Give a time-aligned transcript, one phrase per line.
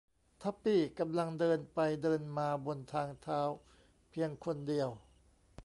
[0.41, 3.41] ทับปี้กำลังเดินไปเดินมาบนทางเท้า
[4.09, 4.89] เพียงคนเดียว